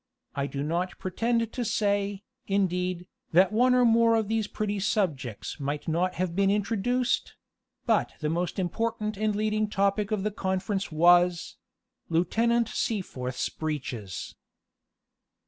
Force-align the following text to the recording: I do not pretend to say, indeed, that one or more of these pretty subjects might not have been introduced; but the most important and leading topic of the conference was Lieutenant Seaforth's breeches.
I 0.35 0.47
do 0.47 0.63
not 0.63 0.97
pretend 0.97 1.53
to 1.53 1.63
say, 1.63 2.23
indeed, 2.47 3.05
that 3.33 3.51
one 3.51 3.75
or 3.75 3.85
more 3.85 4.15
of 4.15 4.29
these 4.29 4.47
pretty 4.47 4.79
subjects 4.79 5.59
might 5.59 5.87
not 5.87 6.15
have 6.15 6.35
been 6.35 6.49
introduced; 6.49 7.35
but 7.85 8.13
the 8.19 8.27
most 8.27 8.57
important 8.57 9.15
and 9.15 9.35
leading 9.35 9.69
topic 9.69 10.09
of 10.09 10.23
the 10.23 10.31
conference 10.31 10.91
was 10.91 11.55
Lieutenant 12.09 12.67
Seaforth's 12.67 13.47
breeches. 13.49 14.33